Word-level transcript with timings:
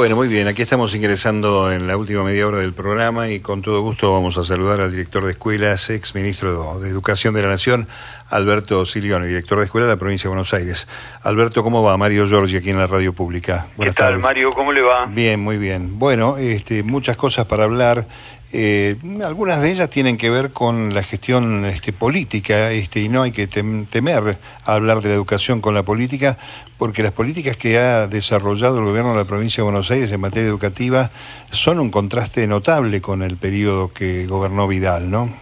Bueno, 0.00 0.16
muy 0.16 0.28
bien, 0.28 0.48
aquí 0.48 0.62
estamos 0.62 0.94
ingresando 0.94 1.70
en 1.70 1.86
la 1.86 1.98
última 1.98 2.24
media 2.24 2.46
hora 2.46 2.60
del 2.60 2.72
programa 2.72 3.28
y 3.28 3.40
con 3.40 3.60
todo 3.60 3.82
gusto 3.82 4.10
vamos 4.14 4.38
a 4.38 4.44
saludar 4.44 4.80
al 4.80 4.90
director 4.90 5.26
de 5.26 5.32
escuelas, 5.32 5.90
ex 5.90 6.14
ministro 6.14 6.80
de 6.80 6.88
Educación 6.88 7.34
de 7.34 7.42
la 7.42 7.50
Nación, 7.50 7.86
Alberto 8.30 8.86
Silioni, 8.86 9.26
director 9.26 9.58
de 9.58 9.66
escuela 9.66 9.86
de 9.86 9.92
la 9.92 9.98
provincia 9.98 10.22
de 10.22 10.28
Buenos 10.30 10.54
Aires. 10.54 10.88
Alberto, 11.22 11.62
¿cómo 11.62 11.82
va? 11.82 11.98
Mario 11.98 12.26
Giorgi 12.26 12.56
aquí 12.56 12.70
en 12.70 12.78
la 12.78 12.86
radio 12.86 13.12
pública. 13.12 13.66
Buenas 13.76 13.94
¿Qué 13.94 14.02
tal, 14.02 14.18
Mario? 14.20 14.52
¿Cómo 14.54 14.72
le 14.72 14.80
va? 14.80 15.04
Bien, 15.04 15.38
muy 15.38 15.58
bien. 15.58 15.98
Bueno, 15.98 16.38
este, 16.38 16.82
muchas 16.82 17.18
cosas 17.18 17.44
para 17.44 17.64
hablar. 17.64 18.06
Eh, 18.52 18.96
algunas 19.24 19.62
de 19.62 19.70
ellas 19.70 19.90
tienen 19.90 20.16
que 20.16 20.28
ver 20.28 20.50
con 20.50 20.92
la 20.92 21.04
gestión 21.04 21.64
este, 21.64 21.92
política 21.92 22.72
este, 22.72 22.98
y 22.98 23.08
no 23.08 23.22
hay 23.22 23.30
que 23.30 23.46
temer 23.46 24.38
hablar 24.64 25.00
de 25.00 25.10
la 25.10 25.14
educación 25.14 25.60
con 25.60 25.72
la 25.72 25.84
política 25.84 26.36
porque 26.76 27.04
las 27.04 27.12
políticas 27.12 27.56
que 27.56 27.78
ha 27.78 28.08
desarrollado 28.08 28.78
el 28.78 28.84
gobierno 28.84 29.12
de 29.12 29.18
la 29.18 29.24
provincia 29.24 29.60
de 29.62 29.70
Buenos 29.70 29.90
Aires 29.92 30.10
en 30.10 30.20
materia 30.20 30.48
educativa 30.48 31.10
son 31.52 31.78
un 31.78 31.92
contraste 31.92 32.44
notable 32.48 33.00
con 33.00 33.22
el 33.22 33.36
periodo 33.36 33.92
que 33.92 34.26
gobernó 34.26 34.66
Vidal, 34.66 35.10
¿no? 35.10 35.32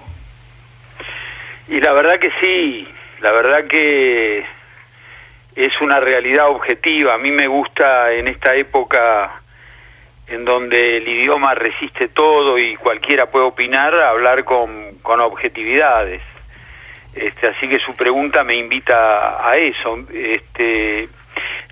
Y 1.68 1.80
la 1.80 1.92
verdad 1.92 2.18
que 2.18 2.30
sí, 2.40 2.86
la 3.20 3.32
verdad 3.32 3.64
que 3.66 4.44
es 5.56 5.80
una 5.80 5.98
realidad 6.00 6.48
objetiva. 6.48 7.14
A 7.14 7.18
mí 7.18 7.30
me 7.30 7.46
gusta 7.46 8.12
en 8.12 8.28
esta 8.28 8.54
época 8.54 9.40
en 10.30 10.44
donde 10.44 10.98
el 10.98 11.08
idioma 11.08 11.54
resiste 11.54 12.08
todo 12.08 12.58
y 12.58 12.76
cualquiera 12.76 13.26
puede 13.26 13.46
opinar, 13.46 13.94
hablar 13.94 14.44
con, 14.44 14.94
con 15.02 15.20
objetividades. 15.20 16.22
Este, 17.14 17.48
así 17.48 17.68
que 17.68 17.78
su 17.78 17.94
pregunta 17.96 18.44
me 18.44 18.56
invita 18.56 19.48
a 19.48 19.56
eso. 19.56 19.98
Este, 20.12 21.08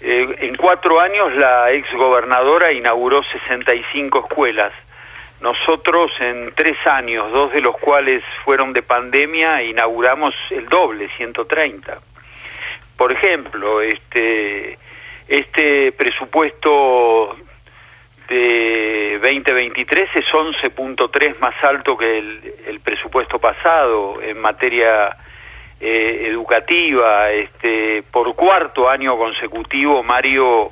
eh, 0.00 0.36
en 0.38 0.56
cuatro 0.56 1.00
años 1.00 1.34
la 1.34 1.70
ex 1.72 1.92
gobernadora 1.92 2.72
inauguró 2.72 3.22
65 3.22 4.26
escuelas. 4.28 4.72
Nosotros 5.40 6.10
en 6.18 6.52
tres 6.54 6.78
años, 6.86 7.30
dos 7.30 7.52
de 7.52 7.60
los 7.60 7.76
cuales 7.76 8.24
fueron 8.44 8.72
de 8.72 8.82
pandemia, 8.82 9.62
inauguramos 9.62 10.34
el 10.50 10.66
doble, 10.66 11.10
130. 11.18 11.98
Por 12.96 13.12
ejemplo, 13.12 13.82
este, 13.82 14.78
este 15.28 15.92
presupuesto 15.92 17.36
2023 19.26 20.08
es 20.14 20.26
11.3 20.26 21.40
más 21.40 21.54
alto 21.64 21.96
que 21.96 22.18
el, 22.18 22.80
presupuesto 22.84 23.40
pasado 23.40 24.22
en 24.22 24.40
materia 24.40 25.16
eh, 25.80 26.28
educativa. 26.28 27.32
Este, 27.32 28.04
por 28.12 28.36
cuarto 28.36 28.88
año 28.88 29.18
consecutivo, 29.18 30.04
Mario, 30.04 30.70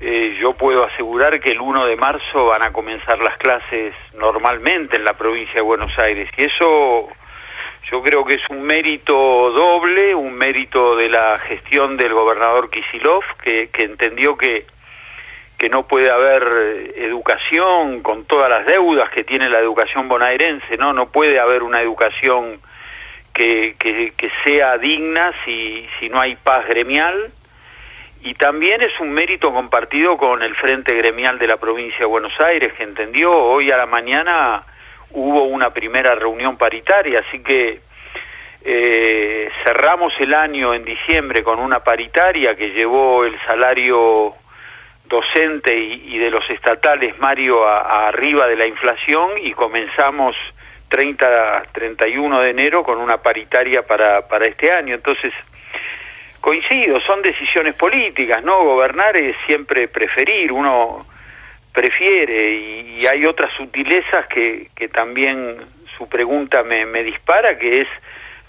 eh, 0.00 0.34
yo 0.40 0.54
puedo 0.54 0.84
asegurar 0.84 1.38
que 1.40 1.50
el 1.50 1.60
1 1.60 1.84
de 1.84 1.96
marzo 1.96 2.46
van 2.46 2.62
a 2.62 2.72
comenzar 2.72 3.18
las 3.18 3.36
clases 3.36 3.94
normalmente 4.14 4.96
en 4.96 5.04
la 5.04 5.12
provincia 5.12 5.56
de 5.56 5.60
Buenos 5.60 5.98
Aires. 5.98 6.30
Y 6.38 6.44
eso 6.44 7.10
yo 7.90 8.02
creo 8.02 8.24
que 8.24 8.36
es 8.36 8.48
un 8.48 8.62
mérito 8.62 9.14
doble, 9.50 10.14
un 10.14 10.32
mérito 10.32 10.96
de 10.96 11.10
la 11.10 11.36
gestión 11.36 11.98
del 11.98 12.14
gobernador 12.14 12.70
Kisilov, 12.70 13.24
que 13.42 13.68
entendió 13.74 14.38
que 14.38 14.64
que 15.58 15.68
no 15.68 15.86
puede 15.86 16.10
haber 16.10 16.42
eh, 16.42 16.94
educación 17.06 18.02
con 18.02 18.24
todas 18.24 18.50
las 18.50 18.66
deudas 18.66 19.10
que 19.10 19.24
tiene 19.24 19.48
la 19.48 19.58
educación 19.58 20.08
bonaerense, 20.08 20.76
¿no? 20.76 20.92
No 20.92 21.06
puede 21.06 21.38
haber 21.38 21.62
una 21.62 21.80
educación 21.80 22.60
que, 23.32 23.74
que, 23.78 24.30
sea 24.44 24.78
digna 24.78 25.32
si, 25.44 25.88
si 25.98 26.08
no 26.08 26.20
hay 26.20 26.36
paz 26.36 26.66
gremial. 26.66 27.30
Y 28.22 28.34
también 28.34 28.80
es 28.80 28.98
un 29.00 29.12
mérito 29.12 29.52
compartido 29.52 30.16
con 30.16 30.42
el 30.42 30.54
Frente 30.54 30.94
Gremial 30.94 31.38
de 31.38 31.46
la 31.46 31.58
provincia 31.58 31.98
de 31.98 32.04
Buenos 32.06 32.38
Aires, 32.40 32.72
que 32.72 32.82
entendió, 32.82 33.30
hoy 33.32 33.70
a 33.70 33.76
la 33.76 33.86
mañana 33.86 34.62
hubo 35.10 35.44
una 35.44 35.70
primera 35.70 36.14
reunión 36.14 36.56
paritaria, 36.56 37.20
así 37.20 37.42
que 37.42 37.80
eh, 38.64 39.50
cerramos 39.62 40.14
el 40.20 40.32
año 40.32 40.72
en 40.72 40.86
diciembre 40.86 41.42
con 41.42 41.58
una 41.58 41.80
paritaria 41.80 42.54
que 42.54 42.70
llevó 42.70 43.24
el 43.24 43.38
salario 43.46 44.34
docente 45.06 45.76
y, 45.76 46.18
de 46.18 46.30
los 46.30 46.48
estatales, 46.50 47.18
Mario, 47.18 47.66
a, 47.66 48.08
arriba 48.08 48.46
de 48.46 48.56
la 48.56 48.66
inflación 48.66 49.32
y 49.40 49.52
comenzamos 49.52 50.36
30, 50.88 51.64
31 51.72 52.40
de 52.40 52.50
enero 52.50 52.82
con 52.82 52.98
una 52.98 53.18
paritaria 53.18 53.82
para, 53.82 54.26
para 54.28 54.46
este 54.46 54.72
año. 54.72 54.94
Entonces, 54.94 55.32
coincido, 56.40 57.00
son 57.00 57.22
decisiones 57.22 57.74
políticas, 57.74 58.42
¿no? 58.42 58.64
Gobernar 58.64 59.16
es 59.16 59.36
siempre 59.46 59.88
preferir, 59.88 60.52
uno 60.52 61.06
prefiere 61.72 62.52
y, 62.52 63.06
hay 63.06 63.26
otras 63.26 63.52
sutilezas 63.54 64.26
que, 64.28 64.68
que 64.74 64.88
también 64.88 65.56
su 65.98 66.08
pregunta 66.08 66.62
me, 66.62 66.86
me 66.86 67.02
dispara, 67.02 67.58
que 67.58 67.82
es, 67.82 67.88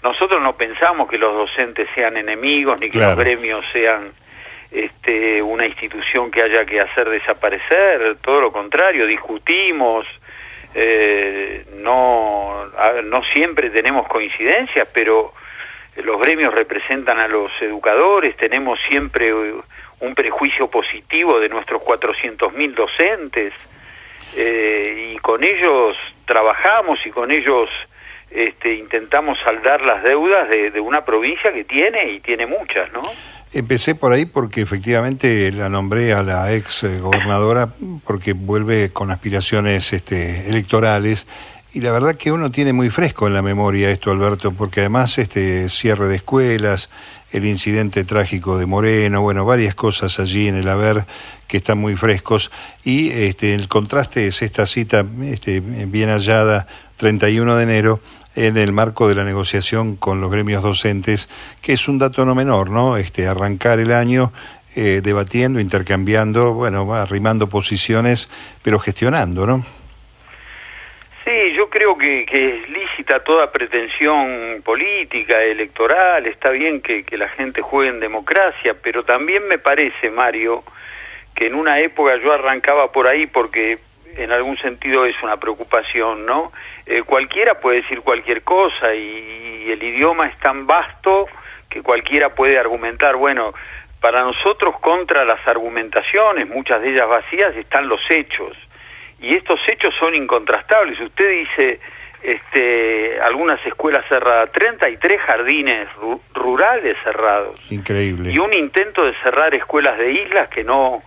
nosotros 0.02 0.40
no 0.40 0.56
pensamos 0.56 1.08
que 1.08 1.18
los 1.18 1.34
docentes 1.34 1.88
sean 1.94 2.16
enemigos 2.16 2.80
ni 2.80 2.90
que 2.90 2.98
los 2.98 3.16
gremios 3.16 3.64
sean 3.72 4.12
este, 4.70 5.42
una 5.42 5.66
institución 5.66 6.30
que 6.30 6.42
haya 6.42 6.64
que 6.64 6.80
hacer 6.80 7.08
desaparecer, 7.08 8.16
todo 8.20 8.40
lo 8.40 8.52
contrario, 8.52 9.06
discutimos, 9.06 10.06
eh, 10.74 11.64
no, 11.76 12.66
no 13.04 13.24
siempre 13.24 13.70
tenemos 13.70 14.06
coincidencias, 14.08 14.88
pero 14.92 15.32
los 16.02 16.20
gremios 16.20 16.52
representan 16.52 17.18
a 17.20 17.28
los 17.28 17.50
educadores, 17.60 18.36
tenemos 18.36 18.78
siempre 18.88 19.32
un 19.32 20.14
prejuicio 20.14 20.68
positivo 20.68 21.40
de 21.40 21.48
nuestros 21.48 21.82
400.000 21.82 22.74
docentes 22.74 23.54
eh, 24.36 25.12
y 25.14 25.18
con 25.18 25.42
ellos 25.42 25.96
trabajamos 26.26 27.04
y 27.06 27.10
con 27.10 27.30
ellos 27.30 27.70
este, 28.30 28.74
intentamos 28.74 29.38
saldar 29.40 29.80
las 29.80 30.02
deudas 30.02 30.48
de, 30.50 30.70
de 30.70 30.80
una 30.80 31.04
provincia 31.04 31.52
que 31.52 31.64
tiene 31.64 32.10
y 32.10 32.20
tiene 32.20 32.46
muchas, 32.46 32.92
¿no? 32.92 33.02
Empecé 33.52 33.94
por 33.94 34.12
ahí 34.12 34.26
porque 34.26 34.60
efectivamente 34.60 35.50
la 35.52 35.68
nombré 35.68 36.12
a 36.12 36.22
la 36.22 36.52
ex 36.52 36.82
eh, 36.82 37.00
gobernadora 37.00 37.72
porque 38.04 38.32
vuelve 38.32 38.90
con 38.90 39.10
aspiraciones 39.10 39.92
este, 39.92 40.48
electorales. 40.48 41.26
Y 41.72 41.80
la 41.80 41.92
verdad 41.92 42.16
que 42.16 42.32
uno 42.32 42.50
tiene 42.50 42.72
muy 42.72 42.90
fresco 42.90 43.26
en 43.26 43.34
la 43.34 43.42
memoria 43.42 43.90
esto, 43.90 44.10
Alberto, 44.10 44.52
porque 44.52 44.80
además 44.80 45.18
este 45.18 45.68
cierre 45.68 46.08
de 46.08 46.16
escuelas, 46.16 46.90
el 47.32 47.44
incidente 47.44 48.04
trágico 48.04 48.58
de 48.58 48.66
Moreno, 48.66 49.20
bueno, 49.20 49.44
varias 49.44 49.74
cosas 49.74 50.18
allí 50.18 50.48
en 50.48 50.56
el 50.56 50.68
haber 50.68 51.04
que 51.46 51.58
están 51.58 51.78
muy 51.78 51.96
frescos. 51.96 52.50
Y 52.84 53.10
este, 53.10 53.54
el 53.54 53.68
contraste 53.68 54.26
es 54.26 54.42
esta 54.42 54.66
cita 54.66 55.04
este, 55.22 55.60
bien 55.60 56.08
hallada, 56.08 56.66
31 56.96 57.56
de 57.56 57.62
enero, 57.62 58.00
en 58.36 58.58
el 58.58 58.70
marco 58.70 59.08
de 59.08 59.14
la 59.14 59.24
negociación 59.24 59.96
con 59.96 60.20
los 60.20 60.30
gremios 60.30 60.62
docentes, 60.62 61.28
que 61.62 61.72
es 61.72 61.88
un 61.88 61.98
dato 61.98 62.24
no 62.24 62.34
menor, 62.34 62.70
¿no? 62.70 62.96
Este, 62.98 63.26
arrancar 63.26 63.80
el 63.80 63.92
año 63.92 64.30
eh, 64.76 65.00
debatiendo, 65.02 65.58
intercambiando, 65.58 66.52
bueno, 66.52 66.94
arrimando 66.94 67.48
posiciones, 67.48 68.28
pero 68.62 68.78
gestionando, 68.78 69.46
¿no? 69.46 69.64
Sí, 71.24 71.54
yo 71.56 71.68
creo 71.70 71.96
que, 71.96 72.22
es 72.22 72.68
lícita 72.68 73.24
toda 73.24 73.50
pretensión 73.50 74.62
política, 74.62 75.42
electoral, 75.42 76.26
está 76.26 76.50
bien 76.50 76.80
que, 76.82 77.04
que 77.04 77.16
la 77.16 77.28
gente 77.30 77.62
juegue 77.62 77.90
en 77.90 78.00
democracia, 78.00 78.76
pero 78.80 79.02
también 79.02 79.48
me 79.48 79.58
parece, 79.58 80.10
Mario, 80.10 80.62
que 81.34 81.46
en 81.46 81.54
una 81.54 81.80
época 81.80 82.16
yo 82.22 82.32
arrancaba 82.32 82.92
por 82.92 83.08
ahí 83.08 83.26
porque 83.26 83.78
en 84.16 84.32
algún 84.32 84.56
sentido 84.58 85.04
es 85.04 85.20
una 85.22 85.36
preocupación, 85.36 86.26
¿no? 86.26 86.52
Eh, 86.86 87.02
cualquiera 87.02 87.60
puede 87.60 87.82
decir 87.82 88.00
cualquier 88.00 88.42
cosa 88.42 88.94
y, 88.94 89.70
el 89.70 89.82
idioma 89.82 90.28
es 90.28 90.38
tan 90.38 90.66
vasto 90.66 91.26
que 91.68 91.82
cualquiera 91.82 92.30
puede 92.30 92.56
argumentar. 92.56 93.16
Bueno, 93.16 93.52
para 94.00 94.22
nosotros 94.22 94.78
contra 94.78 95.24
las 95.24 95.44
argumentaciones, 95.48 96.48
muchas 96.48 96.80
de 96.82 96.90
ellas 96.90 97.08
vacías, 97.08 97.56
están 97.56 97.88
los 97.88 98.00
hechos. 98.08 98.56
Y 99.20 99.34
estos 99.34 99.58
hechos 99.68 99.92
son 99.98 100.14
incontrastables. 100.14 101.00
Usted 101.00 101.30
dice, 101.30 101.80
este, 102.22 103.20
algunas 103.20 103.64
escuelas 103.66 104.04
cerradas, 104.08 104.52
33 104.52 105.20
jardines 105.20 105.88
rurales 106.32 106.96
cerrados. 107.02 107.60
Increíble. 107.72 108.30
Y 108.30 108.38
un 108.38 108.52
intento 108.52 109.04
de 109.04 109.14
cerrar 109.22 109.52
escuelas 109.54 109.98
de 109.98 110.12
islas 110.12 110.48
que 110.48 110.62
no, 110.62 111.02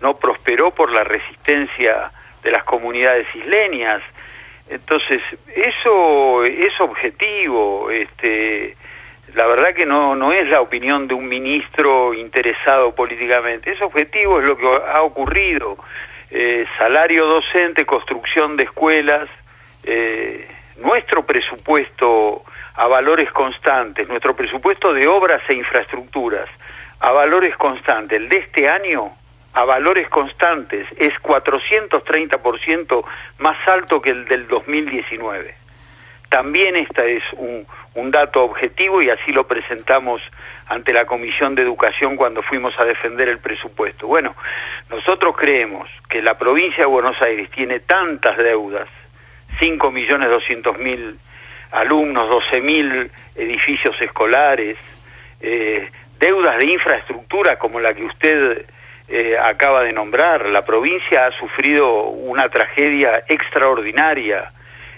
no 0.00 0.16
prosperó 0.16 0.70
por 0.70 0.90
la 0.92 1.04
resistencia 1.04 2.10
de 2.48 2.52
las 2.52 2.64
comunidades 2.64 3.26
isleñas. 3.34 4.00
Entonces, 4.70 5.20
eso 5.54 6.44
es 6.44 6.80
objetivo, 6.80 7.90
este, 7.90 8.74
la 9.34 9.46
verdad 9.46 9.74
que 9.74 9.84
no, 9.84 10.16
no 10.16 10.32
es 10.32 10.48
la 10.48 10.62
opinión 10.62 11.08
de 11.08 11.14
un 11.14 11.28
ministro 11.28 12.14
interesado 12.14 12.94
políticamente, 12.94 13.72
es 13.72 13.82
objetivo, 13.82 14.40
es 14.40 14.48
lo 14.48 14.56
que 14.56 14.66
ha 14.66 15.02
ocurrido. 15.02 15.76
Eh, 16.30 16.66
salario 16.76 17.26
docente, 17.26 17.84
construcción 17.84 18.56
de 18.56 18.64
escuelas, 18.64 19.28
eh, 19.84 20.46
nuestro 20.78 21.24
presupuesto 21.24 22.44
a 22.74 22.86
valores 22.86 23.30
constantes, 23.32 24.08
nuestro 24.08 24.34
presupuesto 24.34 24.94
de 24.94 25.06
obras 25.06 25.42
e 25.48 25.54
infraestructuras 25.54 26.48
a 27.00 27.12
valores 27.12 27.56
constantes, 27.56 28.18
el 28.18 28.28
de 28.28 28.38
este 28.38 28.68
año 28.68 29.12
a 29.58 29.64
valores 29.64 30.08
constantes 30.08 30.86
es 30.98 31.12
430% 31.20 33.04
más 33.38 33.56
alto 33.66 34.00
que 34.00 34.10
el 34.10 34.24
del 34.26 34.46
2019. 34.46 35.52
También 36.28 36.76
este 36.76 37.16
es 37.16 37.24
un, 37.32 37.66
un 37.94 38.12
dato 38.12 38.44
objetivo 38.44 39.02
y 39.02 39.10
así 39.10 39.32
lo 39.32 39.48
presentamos 39.48 40.22
ante 40.68 40.92
la 40.92 41.06
Comisión 41.06 41.56
de 41.56 41.62
Educación 41.62 42.14
cuando 42.14 42.40
fuimos 42.40 42.78
a 42.78 42.84
defender 42.84 43.28
el 43.28 43.38
presupuesto. 43.38 44.06
Bueno, 44.06 44.36
nosotros 44.90 45.36
creemos 45.36 45.90
que 46.08 46.22
la 46.22 46.38
provincia 46.38 46.84
de 46.84 46.90
Buenos 46.90 47.20
Aires 47.20 47.50
tiene 47.50 47.80
tantas 47.80 48.36
deudas, 48.36 48.86
5 49.58 49.90
millones 49.90 50.28
mil 50.78 51.18
alumnos, 51.72 52.28
12 52.28 52.60
mil 52.60 53.10
edificios 53.34 54.00
escolares, 54.00 54.76
eh, 55.40 55.90
deudas 56.20 56.58
de 56.58 56.66
infraestructura 56.66 57.58
como 57.58 57.80
la 57.80 57.92
que 57.92 58.04
usted 58.04 58.64
eh, 59.08 59.36
acaba 59.38 59.82
de 59.82 59.92
nombrar. 59.92 60.46
La 60.46 60.64
provincia 60.64 61.26
ha 61.26 61.32
sufrido 61.32 62.04
una 62.04 62.48
tragedia 62.48 63.22
extraordinaria 63.28 64.52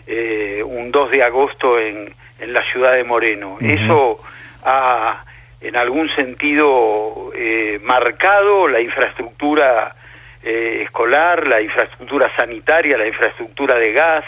eh, 0.07 0.63
un 0.65 0.91
2 0.91 1.11
de 1.11 1.23
agosto 1.23 1.79
en, 1.79 2.13
en 2.41 2.53
la 2.53 2.63
ciudad 2.65 2.95
de 2.95 3.05
Moreno. 3.05 3.57
Eso 3.61 4.21
ha, 4.65 5.25
en 5.61 5.77
algún 5.77 6.09
sentido, 6.15 7.33
eh, 7.35 7.79
marcado 7.83 8.67
la 8.67 8.81
infraestructura 8.81 9.95
eh, 10.43 10.81
escolar, 10.83 11.47
la 11.47 11.61
infraestructura 11.61 12.35
sanitaria, 12.35 12.97
la 12.97 13.07
infraestructura 13.07 13.79
de 13.79 13.93
gas. 13.93 14.25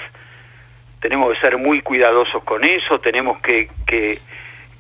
Tenemos 1.01 1.33
que 1.33 1.41
ser 1.41 1.57
muy 1.57 1.81
cuidadosos 1.81 2.45
con 2.45 2.65
eso, 2.65 3.01
tenemos 3.01 3.41
que, 3.41 3.69
que, 3.87 4.21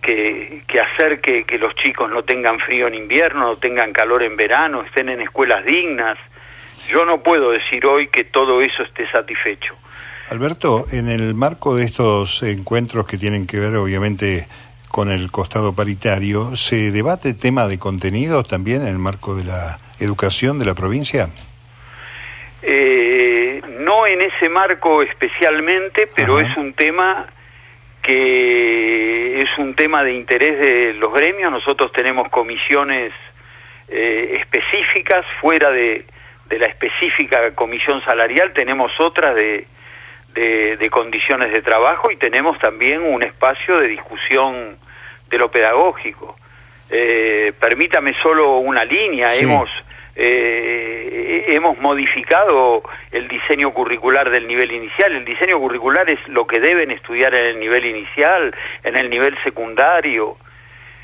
que, 0.02 0.62
hacer 0.80 1.20
que, 1.20 1.44
que 1.44 1.58
los 1.58 1.74
chicos 1.76 2.10
no 2.10 2.24
tengan 2.24 2.58
frío 2.58 2.88
en 2.88 2.94
invierno, 2.94 3.46
no 3.46 3.56
tengan 3.56 3.92
calor 3.92 4.22
en 4.22 4.36
verano, 4.36 4.82
estén 4.82 5.08
en 5.08 5.20
escuelas 5.20 5.64
dignas. 5.64 6.18
Yo 6.88 7.04
no 7.04 7.22
puedo 7.22 7.52
decir 7.52 7.86
hoy 7.86 8.08
que 8.08 8.24
todo 8.24 8.60
eso 8.60 8.82
esté 8.82 9.08
satisfecho. 9.10 9.74
Alberto, 10.30 10.86
en 10.92 11.08
el 11.08 11.34
marco 11.34 11.76
de 11.76 11.84
estos 11.84 12.42
encuentros 12.42 13.06
que 13.06 13.16
tienen 13.16 13.46
que 13.46 13.58
ver 13.58 13.76
obviamente 13.76 14.46
con 14.88 15.10
el 15.10 15.30
costado 15.30 15.72
paritario, 15.72 16.56
¿se 16.56 16.90
debate 16.90 17.34
tema 17.34 17.66
de 17.68 17.78
contenidos 17.78 18.46
también 18.46 18.82
en 18.82 18.88
el 18.88 18.98
marco 18.98 19.34
de 19.34 19.44
la 19.44 19.78
educación 20.00 20.58
de 20.58 20.66
la 20.66 20.74
provincia? 20.74 21.30
Eh, 22.62 23.62
no 23.80 24.06
en 24.06 24.20
ese 24.22 24.48
marco 24.48 25.02
especialmente, 25.02 26.08
pero 26.14 26.40
es 26.40 26.56
un 26.56 26.72
tema 26.74 27.26
que 28.02 29.40
es 29.40 29.58
un 29.58 29.74
tema 29.74 30.04
de 30.04 30.12
interés 30.12 30.58
de 30.58 30.92
los 30.94 31.12
gremios. 31.12 31.50
Nosotros 31.50 31.92
tenemos 31.92 32.28
comisiones 32.28 33.12
eh, 33.88 34.38
específicas 34.40 35.24
fuera 35.40 35.70
de, 35.70 36.04
de 36.46 36.58
la 36.58 36.66
específica 36.66 37.54
comisión 37.54 38.02
salarial, 38.04 38.52
tenemos 38.52 38.92
otras 39.00 39.34
de 39.34 39.66
de, 40.34 40.88
condiciones 40.90 41.52
de 41.52 41.62
trabajo 41.62 42.10
y 42.10 42.16
tenemos 42.16 42.58
también 42.58 43.02
un 43.02 43.22
espacio 43.22 43.78
de 43.78 43.88
discusión 43.88 44.76
de 45.30 45.38
lo 45.38 45.50
pedagógico. 45.50 46.36
Eh, 46.90 47.52
permítame 47.58 48.14
solo 48.22 48.58
una 48.58 48.84
línea, 48.84 49.34
hemos, 49.34 49.70
eh, 50.14 51.44
hemos 51.48 51.78
modificado 51.78 52.82
el 53.10 53.28
diseño 53.28 53.72
curricular 53.72 54.30
del 54.30 54.46
nivel 54.46 54.72
inicial. 54.72 55.12
El 55.12 55.24
diseño 55.24 55.58
curricular 55.58 56.08
es 56.10 56.20
lo 56.28 56.46
que 56.46 56.60
deben 56.60 56.90
estudiar 56.90 57.34
en 57.34 57.46
el 57.46 57.60
nivel 57.60 57.84
inicial, 57.86 58.54
en 58.84 58.96
el 58.96 59.08
nivel 59.08 59.36
secundario. 59.42 60.36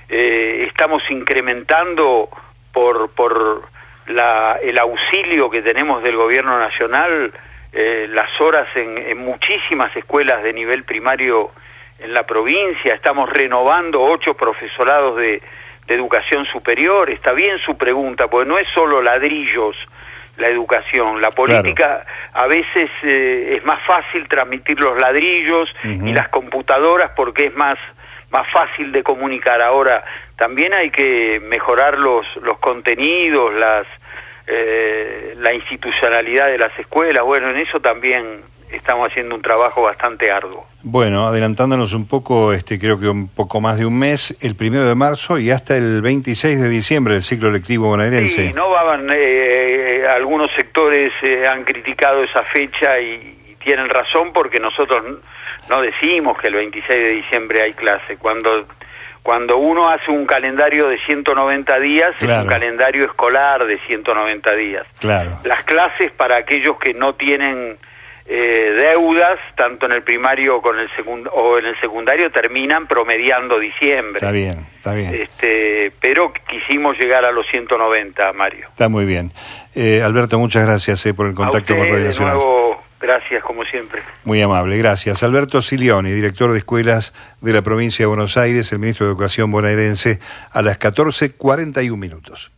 Eh, 0.08 0.64
estamos 0.66 1.02
incrementando 1.10 2.28
por, 2.72 3.10
por 3.10 3.62
la, 4.06 4.58
el 4.62 4.78
auxilio 4.78 5.50
que 5.50 5.62
tenemos 5.62 6.02
del 6.02 6.16
gobierno 6.16 6.58
nacional 6.58 7.32
eh, 7.72 8.08
las 8.10 8.40
horas 8.40 8.66
en, 8.76 9.18
muchísimas 9.18 9.94
escuelas 9.94 10.42
de 10.42 10.54
nivel 10.54 10.84
primario 10.84 11.50
en 11.98 12.14
la 12.14 12.24
provincia, 12.24 12.94
estamos 12.94 13.28
renovando 13.28 14.00
ocho 14.02 14.34
profesorados 14.34 15.16
de, 15.16 15.42
educación 15.94 16.46
superior, 16.46 17.10
está 17.10 17.32
bien 17.32 17.58
su 17.58 17.76
pregunta, 17.76 18.28
porque 18.28 18.48
no 18.48 18.58
es 18.58 18.68
solo 18.68 19.02
ladrillos 19.02 19.76
la 20.36 20.48
educación, 20.48 21.20
la 21.20 21.32
política 21.32 22.04
a 22.32 22.46
veces 22.46 22.88
eh, 23.02 23.56
es 23.56 23.64
más 23.64 23.82
fácil 23.82 24.28
transmitir 24.28 24.78
los 24.78 24.96
ladrillos 25.00 25.68
y 25.82 26.12
las 26.12 26.28
computadoras 26.28 27.10
porque 27.16 27.46
es 27.46 27.54
más 27.56 27.78
más 28.30 28.46
fácil 28.52 28.92
de 28.92 29.02
comunicar. 29.02 29.62
Ahora, 29.62 30.04
también 30.36 30.74
hay 30.74 30.90
que 30.90 31.40
mejorar 31.42 31.98
los, 31.98 32.26
los 32.42 32.58
contenidos, 32.58 33.54
las, 33.54 33.86
eh, 34.46 35.34
la 35.38 35.54
institucionalidad 35.54 36.48
de 36.48 36.58
las 36.58 36.78
escuelas, 36.78 37.24
bueno, 37.24 37.50
en 37.50 37.56
eso 37.56 37.80
también 37.80 38.42
estamos 38.70 39.10
haciendo 39.10 39.34
un 39.34 39.42
trabajo 39.42 39.82
bastante 39.82 40.30
arduo. 40.30 40.66
Bueno, 40.82 41.26
adelantándonos 41.26 41.92
un 41.92 42.06
poco, 42.06 42.52
este, 42.52 42.78
creo 42.78 42.98
que 43.00 43.08
un 43.08 43.28
poco 43.28 43.60
más 43.60 43.78
de 43.78 43.86
un 43.86 43.98
mes, 43.98 44.36
el 44.40 44.54
primero 44.54 44.86
de 44.86 44.94
marzo 44.94 45.38
y 45.38 45.50
hasta 45.50 45.76
el 45.76 46.02
26 46.02 46.60
de 46.60 46.68
diciembre 46.68 47.14
del 47.14 47.22
ciclo 47.22 47.50
lectivo 47.50 47.88
bonaerense. 47.88 48.48
Sí, 48.48 48.52
no 48.52 48.70
van, 48.70 49.08
eh, 49.10 50.04
algunos 50.08 50.50
sectores 50.52 51.12
eh, 51.22 51.46
han 51.46 51.64
criticado 51.64 52.22
esa 52.22 52.42
fecha 52.44 53.00
y, 53.00 53.34
tienen 53.58 53.90
razón 53.90 54.32
porque 54.32 54.60
nosotros 54.60 55.04
no 55.68 55.82
decimos 55.82 56.38
que 56.38 56.46
el 56.46 56.54
26 56.54 56.88
de 56.88 57.10
diciembre 57.10 57.60
hay 57.60 57.74
clase. 57.74 58.16
Cuando 58.16 58.66
cuando 59.22 59.58
uno 59.58 59.90
hace 59.90 60.10
un 60.10 60.24
calendario 60.24 60.88
de 60.88 60.98
190 61.00 61.78
días, 61.80 62.14
es 62.18 62.30
un 62.30 62.46
calendario 62.46 63.04
escolar 63.04 63.66
de 63.66 63.76
190 63.80 64.54
días. 64.54 64.86
Claro. 65.00 65.30
Las 65.44 65.64
clases 65.64 66.10
para 66.12 66.36
aquellos 66.36 66.78
que 66.78 66.94
no 66.94 67.14
tienen 67.14 67.76
eh, 68.30 68.74
deudas, 68.76 69.38
tanto 69.56 69.86
en 69.86 69.92
el 69.92 70.02
primario 70.02 70.60
con 70.60 70.78
el 70.78 70.88
o 71.32 71.58
en 71.58 71.64
el 71.64 71.80
secundario, 71.80 72.30
terminan 72.30 72.86
promediando 72.86 73.58
diciembre. 73.58 74.16
Está 74.16 74.32
bien, 74.32 74.66
está 74.76 74.92
bien. 74.92 75.14
Este, 75.14 75.92
pero 75.98 76.30
quisimos 76.46 76.98
llegar 76.98 77.24
a 77.24 77.32
los 77.32 77.46
190, 77.46 78.34
Mario. 78.34 78.66
Está 78.68 78.90
muy 78.90 79.06
bien. 79.06 79.32
Eh, 79.74 80.02
Alberto, 80.02 80.38
muchas 80.38 80.66
gracias 80.66 81.06
eh, 81.06 81.14
por 81.14 81.26
el 81.26 81.34
contacto 81.34 81.74
con 81.74 81.88
Radio 81.88 82.04
Nacional. 82.04 82.38
Gracias, 83.00 83.42
como 83.44 83.64
siempre. 83.64 84.02
Muy 84.24 84.42
amable, 84.42 84.76
gracias. 84.76 85.22
Alberto 85.22 85.62
Silioni, 85.62 86.10
director 86.10 86.52
de 86.52 86.58
escuelas 86.58 87.14
de 87.40 87.52
la 87.52 87.62
provincia 87.62 88.02
de 88.02 88.08
Buenos 88.08 88.36
Aires, 88.36 88.72
el 88.72 88.80
ministro 88.80 89.06
de 89.06 89.12
Educación 89.12 89.50
bonaerense, 89.52 90.18
a 90.50 90.62
las 90.62 90.78
14.41 90.78 91.96
minutos. 91.96 92.50